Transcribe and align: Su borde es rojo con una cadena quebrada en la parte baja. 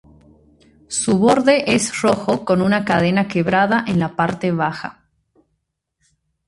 Su 0.87 1.19
borde 1.19 1.75
es 1.75 2.01
rojo 2.01 2.43
con 2.43 2.63
una 2.63 2.83
cadena 2.83 3.27
quebrada 3.27 3.85
en 3.87 3.99
la 3.99 4.15
parte 4.15 4.49
baja. 4.51 5.05